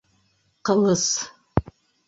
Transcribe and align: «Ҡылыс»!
«Ҡылыс»! 0.69 1.05